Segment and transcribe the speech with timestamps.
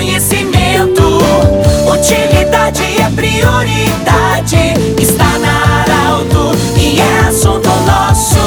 [0.00, 1.18] conhecimento.
[1.92, 4.56] Utilidade é prioridade.
[4.98, 8.38] Está na Arauto e é assunto nosso.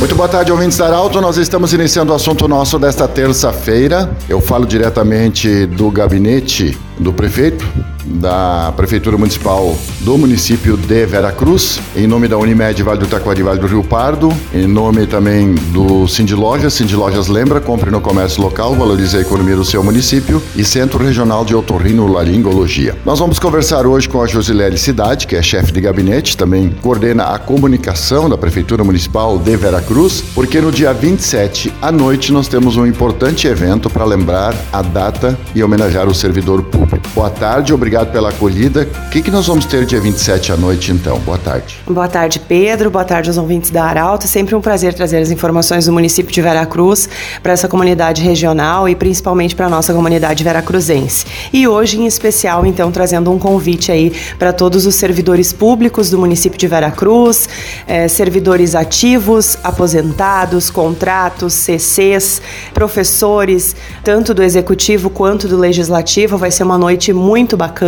[0.00, 1.20] Muito boa tarde, ouvintes da Arauto.
[1.20, 4.10] Nós estamos iniciando o assunto nosso desta terça-feira.
[4.28, 7.64] Eu falo diretamente do gabinete do prefeito,
[8.06, 13.58] da Prefeitura Municipal do município de Veracruz, em nome da Unimed Vale do Taquari Vale
[13.58, 16.74] do Rio Pardo, em nome também do Cindy Lojas.
[16.74, 21.02] Cindy Lojas lembra, compre no comércio local, valorize a economia do seu município e Centro
[21.02, 22.94] Regional de Otorrinolaringologia.
[23.04, 27.24] Nós vamos conversar hoje com a Josilele Cidade, que é chefe de gabinete, também coordena
[27.24, 32.76] a comunicação da Prefeitura Municipal de Veracruz, porque no dia 27 à noite nós temos
[32.76, 37.08] um importante evento para lembrar a data e homenagear o servidor público.
[37.14, 38.88] Boa tarde, obrigado pela acolhida.
[39.06, 41.18] O que, que nós vamos ter dia 27 à noite, então?
[41.20, 41.76] Boa tarde.
[41.86, 42.90] Boa tarde, Pedro.
[42.90, 44.26] Boa tarde aos ouvintes da Arauto.
[44.26, 47.08] Sempre um prazer trazer as informações do município de Veracruz
[47.42, 51.26] para essa comunidade regional e principalmente para a nossa comunidade veracruzense.
[51.52, 56.18] E hoje, em especial, então, trazendo um convite aí para todos os servidores públicos do
[56.18, 57.48] município de Veracruz,
[57.86, 62.40] eh, servidores ativos, aposentados, contratos, CCs,
[62.72, 66.38] professores, tanto do executivo quanto do legislativo.
[66.38, 67.83] Vai ser uma noite muito bacana,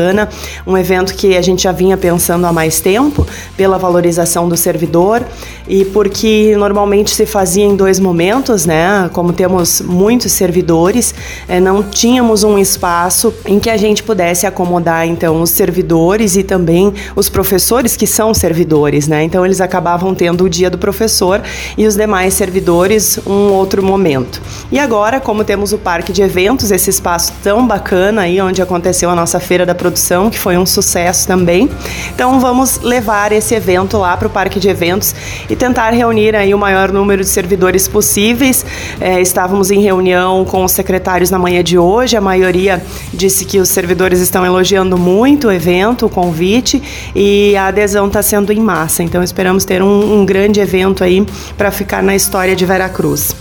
[0.67, 5.25] um evento que a gente já vinha pensando há mais tempo, pela valorização do servidor
[5.69, 9.11] e porque normalmente se fazia em dois momentos, né?
[9.13, 11.15] Como temos muitos servidores,
[11.49, 16.43] é, não tínhamos um espaço em que a gente pudesse acomodar então os servidores e
[16.43, 19.23] também os professores que são servidores, né?
[19.25, 21.43] Então eles acabavam tendo o dia do professor
[21.77, 24.41] e os demais servidores um outro momento.
[24.71, 29.11] E agora, como temos o parque de eventos, esse espaço tão bacana aí onde aconteceu
[29.11, 31.71] a nossa feira da produção, que foi um sucesso também.
[32.13, 35.15] Então vamos levar esse evento lá para o parque de eventos
[35.49, 38.67] e tentar reunir aí o maior número de servidores possíveis.
[39.01, 42.83] É, estávamos em reunião com os secretários na manhã de hoje, a maioria
[43.15, 46.83] disse que os servidores estão elogiando muito o evento, o convite
[47.15, 49.05] e a adesão está sendo em massa.
[49.05, 51.25] Então esperamos ter um, um grande evento aí
[51.57, 53.35] para ficar na história de Veracruz.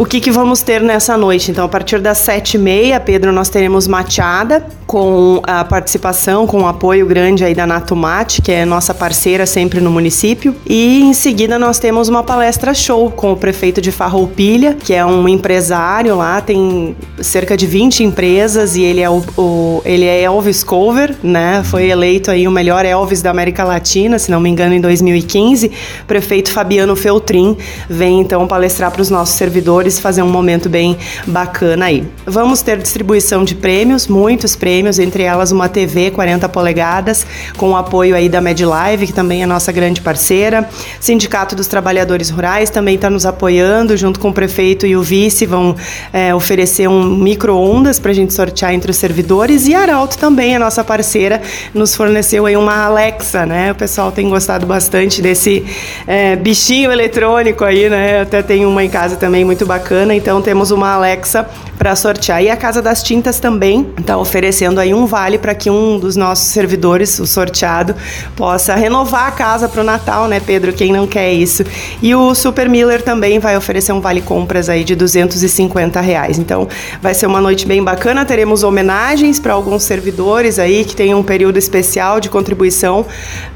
[0.00, 1.50] O que, que vamos ter nessa noite?
[1.50, 6.62] Então, a partir das sete e meia, Pedro, nós teremos Machada, com a participação, com
[6.62, 10.56] o apoio grande aí da Natumate, que é nossa parceira sempre no município.
[10.66, 15.04] E em seguida nós temos uma palestra show com o prefeito de Farroupilha, que é
[15.04, 20.22] um empresário lá, tem cerca de 20 empresas e ele é o, o ele é
[20.22, 21.62] Elvis Cover, né?
[21.62, 25.70] Foi eleito aí o melhor Elvis da América Latina, se não me engano, em 2015.
[26.06, 27.56] Prefeito Fabiano Feltrin
[27.88, 30.96] vem então palestrar para os nossos servidores fazer um momento bem
[31.26, 32.06] bacana aí.
[32.26, 37.76] Vamos ter distribuição de prêmios, muitos prêmios, entre elas uma TV 40 polegadas, com o
[37.76, 40.68] apoio aí da MedLive, que também é nossa grande parceira.
[41.00, 45.46] Sindicato dos Trabalhadores Rurais também está nos apoiando, junto com o prefeito e o vice,
[45.46, 45.74] vão
[46.12, 49.66] é, oferecer um micro-ondas para a gente sortear entre os servidores.
[49.66, 51.40] E Arauto também, a nossa parceira,
[51.74, 53.72] nos forneceu aí uma Alexa, né?
[53.72, 55.64] O pessoal tem gostado bastante desse
[56.06, 58.22] é, bichinho eletrônico aí, né?
[58.22, 60.12] Até tem uma em casa também muito bacana.
[60.12, 61.46] Então temos uma Alexa
[61.78, 62.42] para sortear.
[62.42, 66.16] E a Casa das Tintas também está oferecendo aí um vale para que um dos
[66.16, 67.94] nossos servidores, o sorteado,
[68.36, 70.72] possa renovar a casa para o Natal, né, Pedro?
[70.72, 71.64] Quem não quer isso?
[72.02, 76.38] E o Super Miller também vai oferecer um vale compras aí de 250 reais.
[76.38, 76.68] Então
[77.00, 78.24] vai ser uma noite bem bacana.
[78.24, 83.06] Teremos homenagens para alguns servidores aí que têm um período especial de contribuição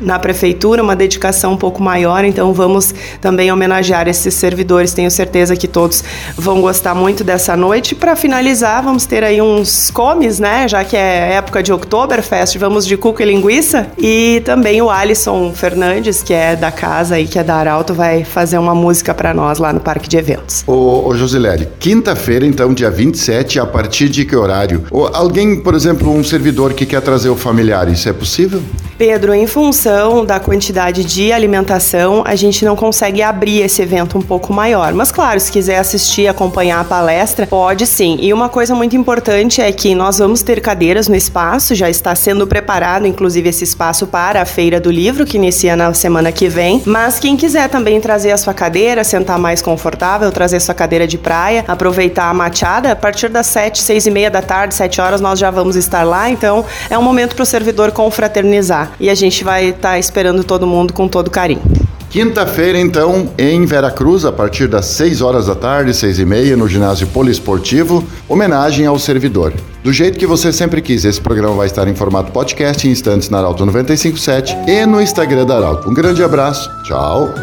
[0.01, 2.25] na prefeitura, uma dedicação um pouco maior.
[2.25, 4.95] Então vamos também homenagear esses servidores.
[4.95, 6.04] Tenho certeza que todos
[6.37, 7.95] vão gostar muito dessa noite.
[7.95, 10.67] Para finalizar, vamos ter aí uns comes, né?
[10.69, 13.87] Já que é época de Oktoberfest, vamos de cuca e linguiça.
[13.99, 18.25] E também o Alisson Fernandes, que é da casa e que é da Arauto, vai
[18.25, 20.65] fazer uma música para nós lá no Parque de Eventos.
[20.67, 24.85] Ô, ô Josilele, quinta-feira, então, dia 27, a partir de que horário?
[24.91, 28.63] Ou alguém, por exemplo, um servidor que quer trazer o familiar, isso é possível?
[28.97, 34.23] Pedro, em função da quantidade de alimentação, a gente não consegue abrir esse evento um
[34.23, 34.93] pouco maior.
[34.95, 35.94] Mas claro, se quiser assistir,
[36.29, 38.19] acompanhar a palestra, pode sim.
[38.21, 42.15] E uma coisa muito importante é que nós vamos ter cadeiras no espaço, já está
[42.15, 46.49] sendo preparado, inclusive, esse espaço para a Feira do Livro, que inicia na semana que
[46.49, 46.83] vem.
[46.85, 51.19] Mas quem quiser também trazer a sua cadeira, sentar mais confortável, trazer sua cadeira de
[51.19, 55.21] praia, aproveitar a machada, a partir das sete, seis e meia da tarde, sete horas,
[55.21, 56.31] nós já vamos estar lá.
[56.31, 60.45] Então, é um momento para o servidor confraternizar e a gente vai estar tá esperando
[60.45, 61.84] todo mundo com todo carinho.
[62.11, 66.69] Quinta-feira, então, em Veracruz, a partir das 6 horas da tarde, 6 e meia, no
[66.69, 69.53] ginásio poliesportivo, homenagem ao servidor.
[69.83, 73.29] Do jeito que você sempre quis, esse programa vai estar em formato podcast em instantes
[73.29, 75.91] na Arauto 957 e no Instagram da Arauto.
[75.91, 77.35] Um grande abraço, tchau.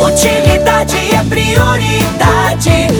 [0.00, 2.97] Utilidade é prioridade.